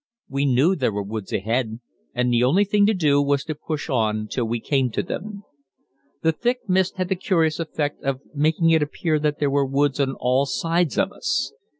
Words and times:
We 0.27 0.45
knew 0.45 0.75
there 0.75 0.91
were 0.91 1.03
woods 1.03 1.31
ahead, 1.31 1.79
and 2.15 2.33
the 2.33 2.43
only 2.43 2.65
thing 2.65 2.87
to 2.87 2.93
do 2.95 3.21
was 3.21 3.43
to 3.43 3.53
push 3.53 3.87
on 3.87 4.27
till 4.27 4.45
we 4.45 4.59
came 4.59 4.89
to 4.93 5.03
them. 5.03 5.43
The 6.23 6.31
thick 6.31 6.67
mist 6.67 6.97
had 6.97 7.07
the 7.09 7.15
curious 7.15 7.59
effect 7.59 8.01
of 8.01 8.19
making 8.33 8.71
it 8.71 8.81
appear 8.81 9.19
that 9.19 9.37
there 9.37 9.51
were 9.51 9.63
woods 9.63 9.99
on 9.99 10.15
all 10.19 10.47
sides 10.47 10.97
of 10.97 11.11
us. 11.11 11.53